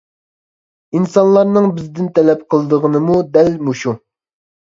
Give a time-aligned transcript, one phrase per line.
[0.99, 3.95] ئىنسانلارنىڭ بىزدىن تەلەپ قىلىدىغىنىمۇ دەل مۇشۇ!